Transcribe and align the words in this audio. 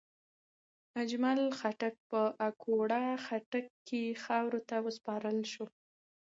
اجمل 1.01 1.41
خټک 1.59 1.95
په 2.09 2.21
اکوړه 2.47 3.01
خټک 3.25 3.65
کې 3.87 4.03
خاورو 4.23 4.59
ته 4.69 4.75
وسپارل 4.85 5.37
شو. 5.51 5.65